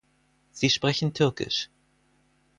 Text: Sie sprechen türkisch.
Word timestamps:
Sie 0.51 0.71
sprechen 0.71 1.13
türkisch. 1.13 1.69